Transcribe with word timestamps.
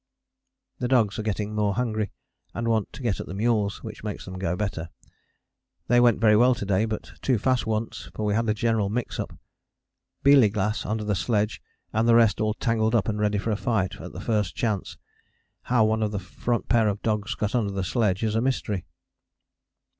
The 0.79 0.87
dogs 0.87 1.19
are 1.19 1.21
getting 1.21 1.53
more 1.53 1.75
hungry, 1.75 2.09
and 2.55 2.67
want 2.67 2.91
to 2.93 3.03
get 3.03 3.19
at 3.19 3.27
the 3.27 3.35
mules, 3.35 3.83
which 3.83 4.03
makes 4.03 4.25
them 4.25 4.39
go 4.39 4.55
better. 4.55 4.89
They 5.89 5.99
went 5.99 6.19
very 6.19 6.35
well 6.35 6.55
to 6.55 6.65
day, 6.65 6.85
but 6.85 7.11
too 7.21 7.37
fast 7.37 7.67
once, 7.67 8.09
for 8.15 8.25
we 8.25 8.33
had 8.33 8.49
a 8.49 8.55
general 8.55 8.89
mix 8.89 9.19
up: 9.19 9.37
Bieliglass 10.23 10.87
under 10.87 11.03
the 11.03 11.13
sledge 11.13 11.61
and 11.93 12.07
the 12.07 12.15
rest 12.15 12.41
all 12.41 12.55
tangled 12.55 12.95
up 12.95 13.07
and 13.07 13.19
ready 13.19 13.37
for 13.37 13.51
a 13.51 13.55
fight 13.55 14.01
at 14.01 14.11
the 14.11 14.19
first 14.21 14.55
chance. 14.55 14.97
How 15.65 15.85
one 15.85 16.01
of 16.01 16.11
the 16.11 16.17
front 16.17 16.67
pair 16.67 16.87
of 16.87 17.03
dogs 17.03 17.35
got 17.35 17.53
under 17.53 17.71
the 17.71 17.83
sledge 17.83 18.23
is 18.23 18.33
a 18.33 18.41
mystery. 18.41 18.85